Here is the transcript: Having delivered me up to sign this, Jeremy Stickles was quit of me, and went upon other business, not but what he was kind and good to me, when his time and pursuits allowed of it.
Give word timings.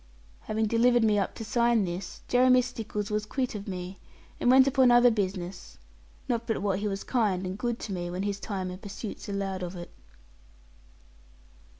Having 0.39 0.65
delivered 0.65 1.03
me 1.03 1.19
up 1.19 1.35
to 1.35 1.45
sign 1.45 1.85
this, 1.85 2.23
Jeremy 2.27 2.63
Stickles 2.63 3.11
was 3.11 3.27
quit 3.27 3.53
of 3.53 3.67
me, 3.67 3.99
and 4.39 4.49
went 4.49 4.65
upon 4.65 4.89
other 4.89 5.11
business, 5.11 5.77
not 6.27 6.47
but 6.47 6.57
what 6.63 6.79
he 6.79 6.87
was 6.87 7.03
kind 7.03 7.45
and 7.45 7.55
good 7.55 7.77
to 7.81 7.93
me, 7.93 8.09
when 8.09 8.23
his 8.23 8.39
time 8.39 8.71
and 8.71 8.81
pursuits 8.81 9.29
allowed 9.29 9.61
of 9.61 9.75
it. 9.75 9.91